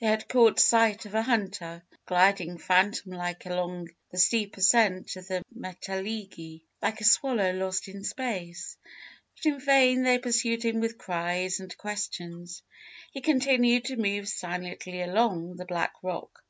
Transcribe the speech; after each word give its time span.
They 0.00 0.06
had 0.06 0.28
caught 0.28 0.60
sight 0.60 1.04
of 1.04 1.16
a 1.16 1.22
hunter, 1.22 1.82
gliding 2.06 2.58
phantom 2.58 3.10
like 3.10 3.44
along 3.44 3.88
the 4.12 4.18
steep 4.18 4.56
ascent 4.56 5.16
of 5.16 5.26
the 5.26 5.44
Mittelegi, 5.52 6.62
like 6.80 7.00
a 7.00 7.04
swallow 7.04 7.52
lost 7.52 7.88
in 7.88 8.04
space. 8.04 8.76
But 9.34 9.52
in 9.54 9.58
vain 9.58 10.02
they 10.04 10.20
pursued 10.20 10.64
him 10.64 10.78
with 10.78 10.96
cries 10.96 11.58
and 11.58 11.76
questions; 11.76 12.62
he 13.10 13.20
continued 13.20 13.86
to 13.86 13.96
move 13.96 14.28
silently 14.28 15.00
along 15.02 15.56
the 15.56 15.66
black 15.66 15.94
rock. 16.04 16.44